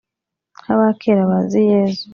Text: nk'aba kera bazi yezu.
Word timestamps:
nk'aba 0.61 0.87
kera 1.01 1.29
bazi 1.31 1.61
yezu. 1.71 2.07